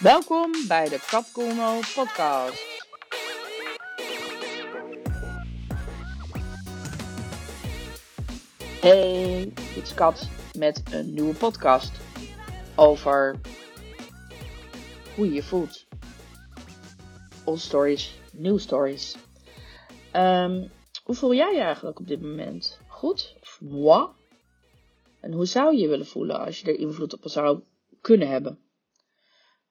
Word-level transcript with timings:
Welkom 0.00 0.52
bij 0.68 0.88
de 0.88 1.04
Capcomo 1.06 1.78
podcast. 1.94 2.88
Hey, 8.80 9.52
dit 9.74 9.82
is 9.82 9.94
Kat 9.94 10.28
met 10.58 10.82
een 10.92 11.14
nieuwe 11.14 11.34
podcast 11.34 11.92
over 12.76 13.40
hoe 15.14 15.26
je 15.26 15.32
je 15.32 15.42
voelt. 15.42 15.86
All 17.44 17.56
stories, 17.56 18.18
new 18.32 18.58
stories. 18.58 19.16
Ehm, 20.12 20.66
hoe 21.04 21.14
voel 21.14 21.34
jij 21.34 21.54
je 21.54 21.60
eigenlijk 21.60 22.00
op 22.00 22.06
dit 22.06 22.20
moment? 22.20 22.80
Goed? 22.88 23.36
Moi? 23.58 24.08
En 25.20 25.32
hoe 25.32 25.46
zou 25.46 25.74
je 25.74 25.80
je 25.80 25.88
willen 25.88 26.06
voelen 26.06 26.38
als 26.38 26.60
je 26.60 26.66
er 26.66 26.78
invloed 26.78 27.12
op 27.12 27.20
zou 27.24 27.60
kunnen 28.00 28.28
hebben? 28.28 28.69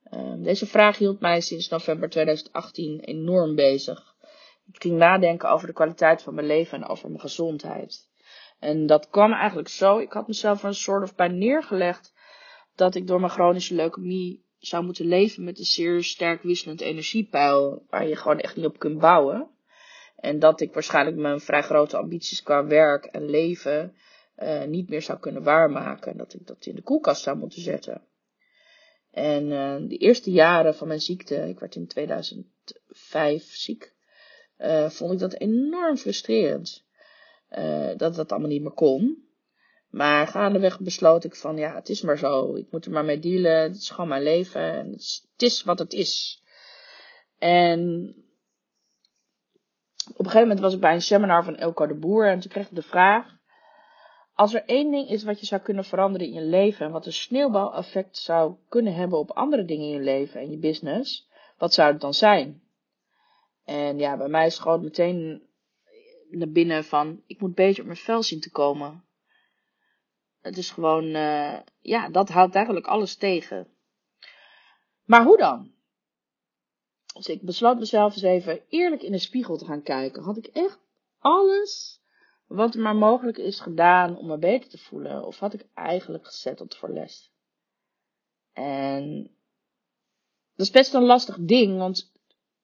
Ehm, 0.09 0.41
deze 0.41 0.65
vraag 0.65 0.97
hield 0.97 1.19
mij 1.19 1.41
sinds 1.41 1.69
november 1.69 2.09
2018 2.09 2.99
enorm 2.99 3.55
bezig. 3.55 4.15
Ik 4.71 4.81
ging 4.81 4.97
nadenken 4.97 5.49
over 5.49 5.67
de 5.67 5.73
kwaliteit 5.73 6.21
van 6.21 6.33
mijn 6.33 6.47
leven 6.47 6.81
en 6.81 6.87
over 6.87 7.07
mijn 7.07 7.19
gezondheid. 7.19 8.07
En 8.59 8.85
dat 8.85 9.09
kwam 9.09 9.33
eigenlijk 9.33 9.67
zo. 9.67 9.97
Ik 9.97 10.11
had 10.11 10.27
mezelf 10.27 10.63
een 10.63 10.73
soort 10.73 11.03
of 11.03 11.15
bij 11.15 11.27
neergelegd 11.27 12.13
dat 12.75 12.95
ik 12.95 13.07
door 13.07 13.19
mijn 13.19 13.31
chronische 13.31 13.75
leukemie 13.75 14.45
zou 14.59 14.83
moeten 14.83 15.05
leven 15.05 15.43
met 15.43 15.59
een 15.59 15.65
zeer 15.65 16.03
sterk 16.03 16.41
wisselend 16.41 16.81
energiepeil, 16.81 17.85
waar 17.89 18.07
je 18.07 18.15
gewoon 18.15 18.39
echt 18.39 18.55
niet 18.55 18.65
op 18.65 18.79
kunt 18.79 18.99
bouwen. 18.99 19.49
En 20.15 20.39
dat 20.39 20.61
ik 20.61 20.73
waarschijnlijk 20.73 21.17
mijn 21.17 21.39
vrij 21.39 21.61
grote 21.61 21.97
ambities 21.97 22.43
qua 22.43 22.65
werk 22.65 23.05
en 23.05 23.29
leven 23.29 23.95
uh, 24.37 24.63
niet 24.63 24.89
meer 24.89 25.01
zou 25.01 25.19
kunnen 25.19 25.43
waarmaken. 25.43 26.11
En 26.11 26.17
dat 26.17 26.33
ik 26.33 26.47
dat 26.47 26.65
in 26.65 26.75
de 26.75 26.81
koelkast 26.81 27.21
zou 27.21 27.37
moeten 27.37 27.61
zetten. 27.61 28.01
En 29.11 29.45
uh, 29.45 29.89
de 29.89 29.97
eerste 29.97 30.31
jaren 30.31 30.75
van 30.75 30.87
mijn 30.87 31.01
ziekte, 31.01 31.35
ik 31.35 31.59
werd 31.59 31.75
in 31.75 31.87
2005 31.87 33.55
ziek, 33.55 33.93
uh, 34.57 34.89
vond 34.89 35.11
ik 35.11 35.19
dat 35.19 35.33
enorm 35.33 35.97
frustrerend. 35.97 36.87
Uh, 37.57 37.91
dat 37.97 38.15
dat 38.15 38.31
allemaal 38.31 38.49
niet 38.49 38.61
meer 38.61 38.71
kon. 38.71 39.27
Maar 39.89 40.27
gaandeweg 40.27 40.79
besloot 40.79 41.23
ik 41.23 41.35
van, 41.35 41.57
ja, 41.57 41.75
het 41.75 41.89
is 41.89 42.01
maar 42.01 42.17
zo. 42.17 42.55
Ik 42.55 42.71
moet 42.71 42.85
er 42.85 42.91
maar 42.91 43.05
mee 43.05 43.19
dealen. 43.19 43.61
Het 43.61 43.75
is 43.75 43.89
gewoon 43.89 44.09
mijn 44.09 44.23
leven. 44.23 44.61
En 44.61 44.91
het 44.91 44.99
is, 44.99 45.27
het 45.31 45.41
is 45.41 45.63
wat 45.63 45.79
het 45.79 45.93
is. 45.93 46.43
En 47.37 48.13
op 50.11 50.25
een 50.25 50.31
gegeven 50.31 50.41
moment 50.41 50.59
was 50.59 50.73
ik 50.73 50.79
bij 50.79 50.93
een 50.93 51.01
seminar 51.01 51.43
van 51.43 51.57
Elko 51.57 51.87
de 51.87 51.95
Boer. 51.95 52.27
En 52.27 52.39
toen 52.39 52.51
kreeg 52.51 52.67
ik 52.67 52.75
de 52.75 52.81
vraag, 52.81 53.38
als 54.39 54.53
er 54.53 54.63
één 54.65 54.91
ding 54.91 55.09
is 55.09 55.23
wat 55.23 55.39
je 55.39 55.45
zou 55.45 55.61
kunnen 55.61 55.85
veranderen 55.85 56.27
in 56.27 56.33
je 56.33 56.41
leven 56.41 56.85
en 56.85 56.91
wat 56.91 57.05
een 57.05 57.13
sneeuwbaleffect 57.13 58.17
zou 58.17 58.55
kunnen 58.69 58.93
hebben 58.93 59.19
op 59.19 59.31
andere 59.31 59.65
dingen 59.65 59.85
in 59.85 59.93
je 59.93 59.99
leven 59.99 60.41
en 60.41 60.49
je 60.49 60.57
business, 60.57 61.29
wat 61.57 61.73
zou 61.73 61.91
het 61.91 62.01
dan 62.01 62.13
zijn? 62.13 62.61
En 63.65 63.97
ja, 63.97 64.17
bij 64.17 64.27
mij 64.27 64.51
gewoon 64.51 64.83
meteen 64.83 65.41
naar 66.29 66.49
binnen 66.49 66.83
van, 66.83 67.23
ik 67.27 67.39
moet 67.39 67.55
beter 67.55 67.79
op 67.79 67.85
mijn 67.85 67.97
vel 67.97 68.23
zien 68.23 68.39
te 68.39 68.51
komen. 68.51 69.05
Het 70.41 70.57
is 70.57 70.69
gewoon, 70.69 71.05
uh, 71.05 71.59
ja, 71.79 72.09
dat 72.09 72.29
houdt 72.29 72.55
eigenlijk 72.55 72.87
alles 72.87 73.15
tegen. 73.15 73.67
Maar 75.05 75.23
hoe 75.23 75.37
dan? 75.37 75.71
Dus 77.13 77.27
ik 77.27 77.41
besloot 77.41 77.79
mezelf 77.79 78.13
eens 78.13 78.23
even 78.23 78.61
eerlijk 78.69 79.01
in 79.01 79.11
de 79.11 79.17
spiegel 79.17 79.57
te 79.57 79.65
gaan 79.65 79.83
kijken. 79.83 80.23
Had 80.23 80.37
ik 80.37 80.47
echt 80.47 80.79
alles 81.17 81.98
wat 82.49 82.75
er 82.75 82.81
maar 82.81 82.95
mogelijk 82.95 83.37
is 83.37 83.59
gedaan 83.59 84.17
om 84.17 84.27
me 84.27 84.37
beter 84.37 84.69
te 84.69 84.77
voelen? 84.77 85.25
Of 85.25 85.39
had 85.39 85.53
ik 85.53 85.65
eigenlijk 85.73 86.25
gezetteld 86.25 86.75
voor 86.75 86.89
les? 86.89 87.31
En 88.53 89.31
dat 90.55 90.65
is 90.65 90.71
best 90.71 90.93
een 90.93 91.03
lastig 91.03 91.37
ding, 91.39 91.77
want 91.77 92.11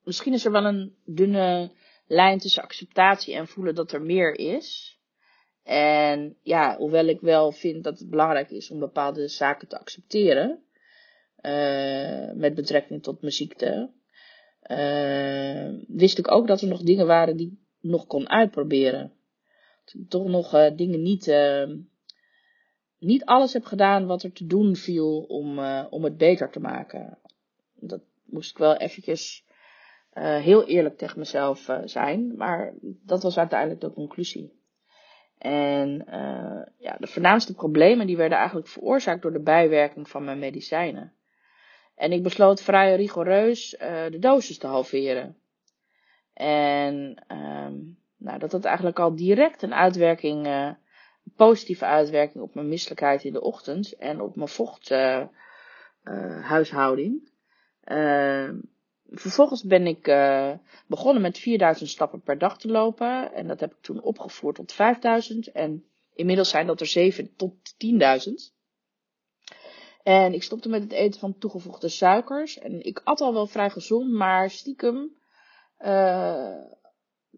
misschien 0.03 0.33
is 0.33 0.45
er 0.45 0.51
wel 0.51 0.65
een 0.65 0.95
dunne 1.05 1.71
lijn 2.07 2.39
tussen 2.39 2.63
acceptatie 2.63 3.35
en 3.35 3.47
voelen 3.47 3.75
dat 3.75 3.91
er 3.91 4.01
meer 4.01 4.39
is. 4.39 4.99
En 5.63 6.37
ja, 6.41 6.77
hoewel 6.77 7.05
ik 7.05 7.21
wel 7.21 7.51
vind 7.51 7.83
dat 7.83 7.99
het 7.99 8.09
belangrijk 8.09 8.49
is 8.49 8.71
om 8.71 8.79
bepaalde 8.79 9.27
zaken 9.27 9.67
te 9.67 9.79
accepteren, 9.79 10.63
uh, 11.41 12.31
met 12.31 12.55
betrekking 12.55 13.03
tot 13.03 13.21
mijn 13.21 13.33
ziekte, 13.33 13.91
uh, 14.71 15.73
wist 15.87 16.17
ik 16.17 16.31
ook 16.31 16.47
dat 16.47 16.61
er 16.61 16.67
nog 16.67 16.81
dingen 16.81 17.07
waren 17.07 17.37
die 17.37 17.47
ik 17.51 17.89
nog 17.89 18.07
kon 18.07 18.29
uitproberen 18.29 19.15
toch 20.09 20.27
nog 20.27 20.53
uh, 20.53 20.71
dingen 20.75 21.01
niet, 21.01 21.27
uh, 21.27 21.69
niet 22.99 23.25
alles 23.25 23.53
heb 23.53 23.65
gedaan 23.65 24.05
wat 24.05 24.23
er 24.23 24.31
te 24.31 24.45
doen 24.45 24.75
viel 24.75 25.19
om, 25.19 25.59
uh, 25.59 25.85
om 25.89 26.03
het 26.03 26.17
beter 26.17 26.49
te 26.49 26.59
maken. 26.59 27.17
Dat 27.73 28.01
moest 28.23 28.51
ik 28.51 28.57
wel 28.57 28.75
eventjes 28.75 29.43
heel 30.17 30.67
eerlijk 30.67 30.97
tegen 30.97 31.19
mezelf 31.19 31.69
zijn, 31.85 32.35
maar 32.37 32.73
dat 32.81 33.23
was 33.23 33.37
uiteindelijk 33.37 33.81
de 33.81 33.91
conclusie. 33.91 34.53
En 35.37 36.03
ja, 36.77 36.97
de 36.99 37.07
voornaamste 37.07 37.53
problemen 37.53 38.07
die 38.07 38.17
werden 38.17 38.37
eigenlijk 38.37 38.67
veroorzaakt 38.67 39.21
door 39.21 39.33
de 39.33 39.41
bijwerking 39.41 40.09
van 40.09 40.23
mijn 40.23 40.39
medicijnen. 40.39 41.13
En 41.95 42.11
ik 42.11 42.23
besloot 42.23 42.61
vrij 42.61 42.95
rigoureus 42.95 43.69
de 44.09 44.17
dosis 44.19 44.57
te 44.57 44.67
halveren. 44.67 45.37
En 46.33 47.23
ehm, 47.27 47.75
nou, 48.25 48.39
dat 48.39 48.51
had 48.51 48.65
eigenlijk 48.65 48.99
al 48.99 49.15
direct 49.15 49.61
een 49.61 49.73
uitwerking, 49.73 50.47
uh, 50.47 50.71
een 51.25 51.33
positieve 51.35 51.85
uitwerking 51.85 52.43
op 52.43 52.55
mijn 52.55 52.67
misselijkheid 52.67 53.23
in 53.23 53.33
de 53.33 53.41
ochtend 53.41 53.95
en 53.95 54.21
op 54.21 54.35
mijn 54.35 54.47
vochthuishouding. 54.47 57.29
Uh, 57.85 57.97
uh, 57.97 58.49
vervolgens 59.09 59.63
ben 59.63 59.87
ik 59.87 60.03
begonnen 60.87 61.21
met 61.21 61.37
4000 61.37 61.89
stappen 61.89 62.21
per 62.21 62.37
dag 62.37 62.57
te 62.57 62.67
lopen 62.67 63.33
en 63.33 63.47
dat 63.47 63.59
heb 63.59 63.71
ik 63.71 63.81
toen 63.81 64.01
opgevoerd 64.01 64.55
tot 64.55 64.71
5000 64.71 65.51
en 65.51 65.85
inmiddels 66.13 66.49
zijn 66.49 66.67
dat 66.67 66.79
er 66.79 66.87
7 66.87 67.35
tot 67.35 67.73
10.000. 67.73 67.77
En 70.03 70.33
ik 70.33 70.43
stopte 70.43 70.69
met 70.69 70.83
het 70.83 70.91
eten 70.91 71.19
van 71.19 71.37
toegevoegde 71.37 71.89
suikers. 71.89 72.59
En 72.59 72.85
ik 72.85 73.01
at 73.03 73.21
al 73.21 73.33
wel 73.33 73.47
vrij 73.47 73.69
gezond, 73.69 74.11
maar 74.11 74.49
stiekem 74.49 75.15
uh, 75.79 76.54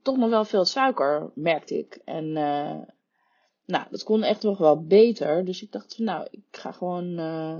toch 0.07 0.17
nog 0.17 0.29
wel 0.29 0.45
veel 0.45 0.65
suiker, 0.65 1.31
merkte 1.33 1.77
ik. 1.77 2.01
En 2.05 2.25
uh, 2.25 2.81
nou, 3.65 3.85
dat 3.89 4.03
kon 4.03 4.23
echt 4.23 4.43
nog 4.43 4.57
wel 4.57 4.85
beter. 4.85 5.45
Dus 5.45 5.61
ik 5.61 5.71
dacht, 5.71 5.97
nou, 5.97 6.27
ik 6.31 6.43
ga 6.51 6.71
gewoon, 6.71 7.19
uh, 7.19 7.57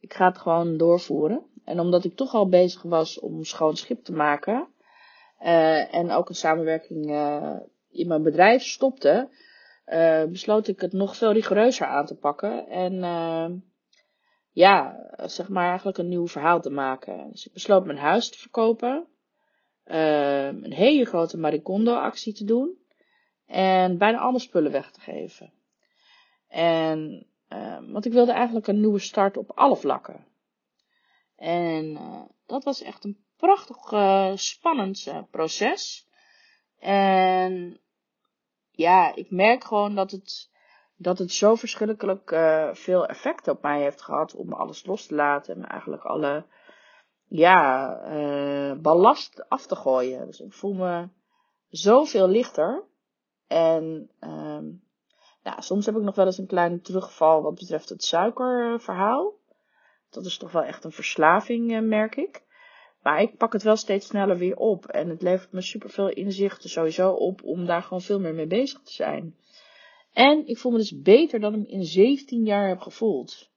ik 0.00 0.14
ga 0.14 0.28
het 0.28 0.38
gewoon 0.38 0.76
doorvoeren. 0.76 1.42
En 1.64 1.80
omdat 1.80 2.04
ik 2.04 2.16
toch 2.16 2.34
al 2.34 2.48
bezig 2.48 2.82
was 2.82 3.20
om 3.20 3.44
schoon 3.44 3.76
schip 3.76 4.04
te 4.04 4.12
maken. 4.12 4.68
Uh, 5.42 5.94
en 5.94 6.10
ook 6.10 6.28
een 6.28 6.34
samenwerking 6.34 7.04
in 7.90 8.08
mijn 8.08 8.22
bedrijf 8.22 8.62
stopte. 8.62 9.28
besloot 10.28 10.68
ik 10.68 10.80
het 10.80 10.92
nog 10.92 11.16
veel 11.16 11.32
rigoureuzer 11.32 11.86
aan 11.86 12.06
te 12.06 12.16
pakken. 12.16 12.68
En 12.68 12.94
ja, 14.52 15.06
zeg 15.16 15.48
maar 15.48 15.68
eigenlijk 15.68 15.98
een 15.98 16.08
nieuw 16.08 16.28
verhaal 16.28 16.60
te 16.60 16.70
maken. 16.70 17.30
Dus 17.30 17.46
ik 17.46 17.52
besloot 17.52 17.84
mijn 17.84 17.98
huis 17.98 18.30
te 18.30 18.38
verkopen. 18.38 19.06
Uh, 19.90 20.46
een 20.46 20.72
hele 20.72 21.04
grote 21.04 21.38
Maricondo 21.38 21.94
actie 21.94 22.32
te 22.32 22.44
doen. 22.44 22.78
En 23.46 23.98
bijna 23.98 24.18
alle 24.18 24.38
spullen 24.38 24.72
weg 24.72 24.90
te 24.90 25.00
geven. 25.00 25.52
En, 26.48 27.26
uh, 27.48 27.78
want 27.92 28.04
ik 28.04 28.12
wilde 28.12 28.32
eigenlijk 28.32 28.66
een 28.66 28.80
nieuwe 28.80 28.98
start 28.98 29.36
op 29.36 29.50
alle 29.54 29.76
vlakken. 29.76 30.26
En 31.36 31.84
uh, 31.84 32.22
dat 32.46 32.64
was 32.64 32.82
echt 32.82 33.04
een 33.04 33.24
prachtig 33.36 33.92
uh, 33.92 34.32
spannend 34.34 35.12
proces. 35.30 36.08
En 36.78 37.80
ja, 38.70 39.14
ik 39.14 39.30
merk 39.30 39.64
gewoon 39.64 39.94
dat 39.94 40.10
het, 40.10 40.50
dat 40.96 41.18
het 41.18 41.32
zo 41.32 41.54
verschrikkelijk 41.54 42.28
veel 42.72 43.06
effect 43.06 43.48
op 43.48 43.62
mij 43.62 43.80
heeft 43.80 44.02
gehad 44.02 44.34
om 44.34 44.52
alles 44.52 44.86
los 44.86 45.06
te 45.06 45.14
laten. 45.14 45.54
En 45.54 45.68
eigenlijk 45.68 46.02
alle 46.02 46.44
ja, 47.26 48.00
ballast 48.80 49.48
af 49.48 49.66
te 49.66 49.76
gooien. 49.76 50.26
Dus 50.26 50.40
ik 50.40 50.52
voel 50.52 50.72
me 50.72 51.08
zoveel 51.68 52.28
lichter. 52.28 52.84
En 53.46 54.10
uh, 54.20 54.58
ja, 55.42 55.60
soms 55.60 55.86
heb 55.86 55.96
ik 55.96 56.02
nog 56.02 56.14
wel 56.14 56.26
eens 56.26 56.38
een 56.38 56.46
kleine 56.46 56.80
terugval 56.80 57.42
wat 57.42 57.54
betreft 57.54 57.88
het 57.88 58.04
suikerverhaal. 58.04 59.34
Dat 60.10 60.24
is 60.24 60.36
toch 60.36 60.52
wel 60.52 60.62
echt 60.62 60.84
een 60.84 60.92
verslaving, 60.92 61.72
uh, 61.72 61.80
merk 61.80 62.16
ik. 62.16 62.42
Maar 63.02 63.22
ik 63.22 63.36
pak 63.36 63.52
het 63.52 63.62
wel 63.62 63.76
steeds 63.76 64.06
sneller 64.06 64.38
weer 64.38 64.56
op. 64.56 64.86
En 64.86 65.08
het 65.08 65.22
levert 65.22 65.52
me 65.52 65.62
superveel 65.62 66.08
inzichten 66.08 66.70
sowieso 66.70 67.12
op 67.12 67.42
om 67.44 67.66
daar 67.66 67.82
gewoon 67.82 68.00
veel 68.00 68.20
meer 68.20 68.34
mee 68.34 68.46
bezig 68.46 68.80
te 68.82 68.92
zijn. 68.92 69.36
En 70.12 70.46
ik 70.46 70.58
voel 70.58 70.72
me 70.72 70.78
dus 70.78 71.00
beter 71.00 71.40
dan 71.40 71.54
ik 71.54 71.68
in 71.68 71.84
17 71.84 72.44
jaar 72.44 72.68
heb 72.68 72.80
gevoeld. 72.80 73.50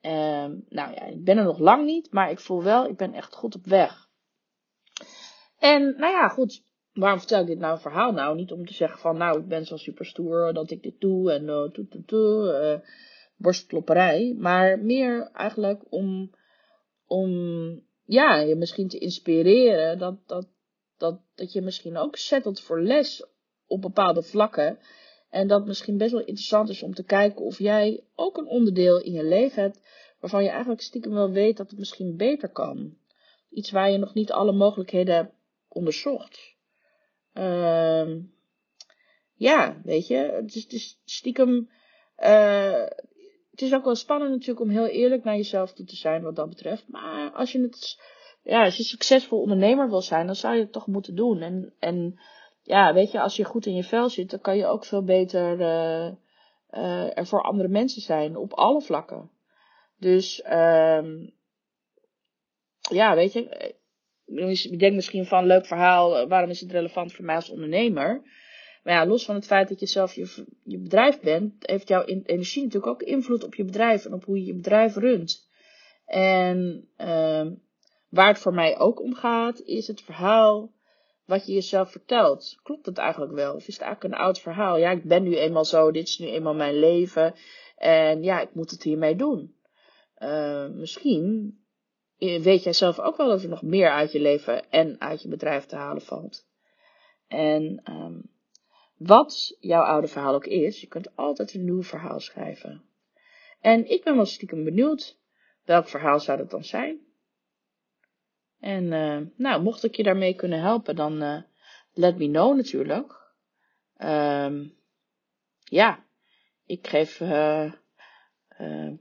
Um, 0.00 0.64
nou 0.68 0.94
ja, 0.94 1.02
ik 1.02 1.24
ben 1.24 1.38
er 1.38 1.44
nog 1.44 1.58
lang 1.58 1.84
niet, 1.84 2.12
maar 2.12 2.30
ik 2.30 2.40
voel 2.40 2.62
wel, 2.62 2.86
ik 2.86 2.96
ben 2.96 3.12
echt 3.12 3.34
goed 3.34 3.54
op 3.54 3.64
weg. 3.64 4.05
En 5.72 5.94
nou 5.96 6.12
ja, 6.12 6.28
goed. 6.28 6.62
Waarom 6.92 7.18
vertel 7.18 7.40
ik 7.40 7.46
dit 7.46 7.58
nou 7.58 7.72
een 7.72 7.80
verhaal 7.80 8.12
nou? 8.12 8.36
Niet 8.36 8.52
om 8.52 8.66
te 8.66 8.74
zeggen 8.74 8.98
van, 8.98 9.16
nou, 9.16 9.38
ik 9.38 9.48
ben 9.48 9.64
zo 9.64 9.76
super 9.76 10.06
stoer 10.06 10.52
dat 10.52 10.70
ik 10.70 10.82
dit 10.82 11.00
doe 11.00 11.32
en 11.32 11.42
uh, 11.42 11.84
toe, 12.06 12.80
uh, 12.82 12.88
borstklopperij. 13.36 14.34
Maar 14.38 14.78
meer 14.78 15.30
eigenlijk 15.32 15.82
om, 15.88 16.34
om 17.06 17.30
ja, 18.04 18.36
je 18.36 18.54
misschien 18.54 18.88
te 18.88 18.98
inspireren 18.98 19.98
dat, 19.98 20.28
dat, 20.28 20.48
dat, 20.96 21.20
dat 21.34 21.52
je 21.52 21.62
misschien 21.62 21.96
ook 21.96 22.16
settelt 22.16 22.60
voor 22.60 22.80
les 22.80 23.26
op 23.66 23.80
bepaalde 23.80 24.22
vlakken. 24.22 24.78
En 25.30 25.48
dat 25.48 25.66
misschien 25.66 25.96
best 25.96 26.12
wel 26.12 26.20
interessant 26.20 26.68
is 26.68 26.82
om 26.82 26.94
te 26.94 27.04
kijken 27.04 27.44
of 27.44 27.58
jij 27.58 28.04
ook 28.14 28.36
een 28.36 28.48
onderdeel 28.48 29.00
in 29.00 29.12
je 29.12 29.24
leven 29.24 29.62
hebt 29.62 29.80
waarvan 30.20 30.42
je 30.42 30.50
eigenlijk 30.50 30.80
stiekem 30.80 31.12
wel 31.12 31.30
weet 31.30 31.56
dat 31.56 31.70
het 31.70 31.78
misschien 31.78 32.16
beter 32.16 32.48
kan. 32.48 32.96
Iets 33.50 33.70
waar 33.70 33.90
je 33.90 33.98
nog 33.98 34.14
niet 34.14 34.32
alle 34.32 34.52
mogelijkheden 34.52 35.14
hebt 35.14 35.35
onderzocht. 35.76 36.54
Uh, 37.34 38.14
ja, 39.34 39.80
weet 39.82 40.06
je, 40.06 40.16
het 40.16 40.54
is, 40.54 40.62
het 40.62 40.72
is 40.72 41.00
stiekem. 41.04 41.70
Uh, 42.18 42.86
het 43.50 43.62
is 43.62 43.74
ook 43.74 43.84
wel 43.84 43.94
spannend 43.94 44.30
natuurlijk 44.30 44.60
om 44.60 44.70
heel 44.70 44.86
eerlijk 44.86 45.24
naar 45.24 45.36
jezelf 45.36 45.72
toe 45.72 45.86
te 45.86 45.96
zijn 45.96 46.22
wat 46.22 46.36
dat 46.36 46.48
betreft. 46.48 46.88
Maar 46.88 47.30
als 47.30 47.52
je 47.52 47.60
het, 47.60 48.00
ja, 48.42 48.64
als 48.64 48.76
je 48.76 48.82
succesvol 48.82 49.40
ondernemer 49.40 49.88
wil 49.88 50.00
zijn, 50.02 50.26
dan 50.26 50.34
zou 50.34 50.54
je 50.54 50.60
het 50.60 50.72
toch 50.72 50.86
moeten 50.86 51.14
doen. 51.14 51.40
En, 51.40 51.74
en 51.78 52.20
ja, 52.62 52.94
weet 52.94 53.10
je, 53.10 53.20
als 53.20 53.36
je 53.36 53.44
goed 53.44 53.66
in 53.66 53.74
je 53.74 53.84
vel 53.84 54.08
zit, 54.08 54.30
dan 54.30 54.40
kan 54.40 54.56
je 54.56 54.66
ook 54.66 54.84
veel 54.84 55.04
beter 55.04 55.60
uh, 56.70 57.24
voor 57.24 57.42
andere 57.42 57.68
mensen 57.68 58.02
zijn 58.02 58.36
op 58.36 58.52
alle 58.52 58.80
vlakken. 58.80 59.30
Dus, 59.98 60.44
um, 60.50 61.34
ja, 62.90 63.14
weet 63.14 63.32
je, 63.32 63.74
je 64.26 64.76
denkt 64.76 64.94
misschien 64.94 65.26
van 65.26 65.46
leuk 65.46 65.66
verhaal, 65.66 66.28
waarom 66.28 66.50
is 66.50 66.60
het 66.60 66.70
relevant 66.70 67.12
voor 67.12 67.24
mij 67.24 67.34
als 67.34 67.50
ondernemer? 67.50 68.22
Maar 68.82 68.94
ja, 68.94 69.06
los 69.06 69.24
van 69.24 69.34
het 69.34 69.46
feit 69.46 69.68
dat 69.68 69.80
je 69.80 69.86
zelf 69.86 70.14
je, 70.14 70.44
je 70.64 70.78
bedrijf 70.78 71.20
bent, 71.20 71.52
heeft 71.58 71.88
jouw 71.88 72.04
energie 72.04 72.62
natuurlijk 72.62 72.92
ook 72.92 73.02
invloed 73.02 73.44
op 73.44 73.54
je 73.54 73.64
bedrijf 73.64 74.04
en 74.04 74.12
op 74.12 74.24
hoe 74.24 74.38
je 74.38 74.44
je 74.44 74.54
bedrijf 74.54 74.94
runt. 74.94 75.48
En 76.06 76.88
uh, 76.98 77.46
waar 78.08 78.28
het 78.28 78.38
voor 78.38 78.54
mij 78.54 78.78
ook 78.78 79.00
om 79.00 79.14
gaat, 79.14 79.60
is 79.60 79.86
het 79.86 80.02
verhaal 80.02 80.72
wat 81.24 81.46
je 81.46 81.52
jezelf 81.52 81.90
vertelt. 81.90 82.58
Klopt 82.62 82.86
het 82.86 82.98
eigenlijk 82.98 83.32
wel? 83.32 83.54
Of 83.54 83.68
is 83.68 83.74
het 83.74 83.82
eigenlijk 83.82 84.14
een 84.14 84.20
oud 84.20 84.40
verhaal? 84.40 84.76
Ja, 84.76 84.90
ik 84.90 85.04
ben 85.04 85.22
nu 85.22 85.36
eenmaal 85.36 85.64
zo, 85.64 85.90
dit 85.90 86.08
is 86.08 86.18
nu 86.18 86.26
eenmaal 86.26 86.54
mijn 86.54 86.78
leven. 86.78 87.34
En 87.76 88.22
ja, 88.22 88.40
ik 88.40 88.54
moet 88.54 88.70
het 88.70 88.82
hiermee 88.82 89.16
doen. 89.16 89.54
Uh, 90.18 90.68
misschien 90.68 91.54
weet 92.18 92.62
jij 92.62 92.72
zelf 92.72 92.98
ook 92.98 93.16
wel 93.16 93.28
dat 93.28 93.42
er 93.42 93.48
nog 93.48 93.62
meer 93.62 93.90
uit 93.90 94.12
je 94.12 94.20
leven 94.20 94.70
en 94.70 95.00
uit 95.00 95.22
je 95.22 95.28
bedrijf 95.28 95.66
te 95.66 95.76
halen 95.76 96.02
valt. 96.02 96.46
En 97.28 97.82
um, 97.90 98.30
wat 98.96 99.56
jouw 99.60 99.82
oude 99.82 100.08
verhaal 100.08 100.34
ook 100.34 100.46
is, 100.46 100.80
je 100.80 100.86
kunt 100.86 101.16
altijd 101.16 101.54
een 101.54 101.64
nieuw 101.64 101.82
verhaal 101.82 102.20
schrijven. 102.20 102.84
En 103.60 103.90
ik 103.90 104.04
ben 104.04 104.16
wel 104.16 104.24
stiekem 104.24 104.64
benieuwd, 104.64 105.18
welk 105.64 105.88
verhaal 105.88 106.20
zou 106.20 106.38
dat 106.38 106.50
dan 106.50 106.64
zijn? 106.64 107.04
En 108.60 108.84
uh, 108.84 109.20
nou, 109.36 109.62
mocht 109.62 109.84
ik 109.84 109.94
je 109.94 110.02
daarmee 110.02 110.34
kunnen 110.34 110.60
helpen, 110.60 110.96
dan 110.96 111.22
uh, 111.22 111.42
let 111.92 112.18
me 112.18 112.28
know 112.28 112.56
natuurlijk. 112.56 113.34
Um, 113.98 114.74
ja, 115.64 116.04
ik 116.66 116.86
geef 116.86 117.20
uh, 117.20 117.72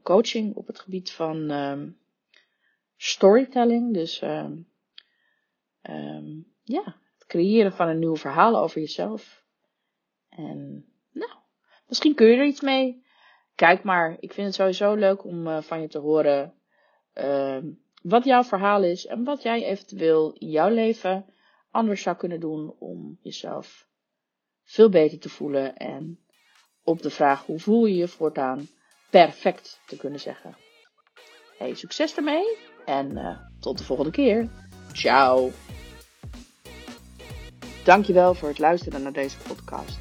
coaching 0.03 0.55
op 0.55 0.67
het 0.67 0.79
gebied 0.79 1.11
van 1.11 1.51
um, 1.51 1.97
storytelling. 2.97 3.93
Dus 3.93 4.21
um, 4.21 4.67
ja, 6.63 6.83
het 7.17 7.25
creëren 7.27 7.73
van 7.73 7.87
een 7.87 7.99
nieuw 7.99 8.15
verhaal 8.15 8.57
over 8.57 8.79
jezelf. 8.79 9.43
En 10.29 10.85
nou, 11.11 11.31
misschien 11.87 12.15
kun 12.15 12.27
je 12.27 12.37
er 12.37 12.45
iets 12.45 12.61
mee. 12.61 13.03
Kijk 13.55 13.83
maar, 13.83 14.17
ik 14.19 14.33
vind 14.33 14.47
het 14.47 14.55
sowieso 14.55 14.93
leuk 14.93 15.23
om 15.23 15.47
uh, 15.47 15.61
van 15.61 15.81
je 15.81 15.87
te 15.87 15.99
horen 15.99 16.53
uh, 17.13 17.57
wat 18.01 18.23
jouw 18.23 18.43
verhaal 18.43 18.83
is 18.83 19.05
en 19.05 19.23
wat 19.23 19.41
jij 19.41 19.63
eventueel 19.63 20.33
in 20.33 20.49
jouw 20.49 20.69
leven 20.69 21.25
anders 21.71 22.01
zou 22.01 22.15
kunnen 22.15 22.39
doen 22.39 22.75
om 22.79 23.17
jezelf 23.21 23.87
veel 24.63 24.89
beter 24.89 25.19
te 25.19 25.29
voelen 25.29 25.75
en 25.75 26.19
op 26.83 27.01
de 27.01 27.09
vraag 27.09 27.45
hoe 27.45 27.59
voel 27.59 27.85
je 27.85 27.95
je 27.95 28.07
voortaan 28.07 28.67
perfect 29.09 29.81
te 29.85 29.97
kunnen 29.97 30.19
zeggen. 30.19 30.57
Hey, 31.57 31.73
succes 31.73 32.15
ermee 32.15 32.57
en 32.85 33.11
uh, 33.11 33.37
tot 33.59 33.77
de 33.77 33.83
volgende 33.83 34.11
keer. 34.11 34.47
Ciao. 34.91 35.51
Dankjewel 37.83 38.33
voor 38.33 38.49
het 38.49 38.59
luisteren 38.59 39.01
naar 39.03 39.13
deze 39.13 39.37
podcast. 39.47 39.97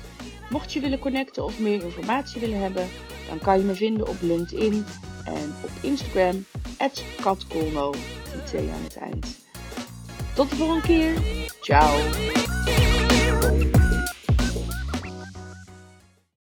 Mocht 0.50 0.72
je 0.72 0.80
willen 0.80 0.98
connecten 0.98 1.44
of 1.44 1.60
meer 1.60 1.82
informatie 1.82 2.40
willen 2.40 2.60
hebben, 2.60 2.86
dan 3.28 3.38
kan 3.38 3.58
je 3.58 3.64
me 3.64 3.74
vinden 3.74 4.08
op 4.08 4.16
LinkedIn 4.20 4.84
en 5.24 5.54
op 5.62 5.70
Instagram, 5.80 6.44
katkolno, 7.20 7.94
twee 8.44 8.70
aan 8.70 8.82
het 8.82 8.96
eind. 8.96 9.42
Tot 10.34 10.50
de 10.50 10.56
volgende 10.56 10.82
keer. 10.82 11.12
Ciao. 11.60 12.53